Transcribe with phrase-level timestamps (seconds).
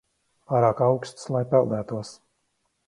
[0.51, 2.17] Pārāk auksts, lai peldētos.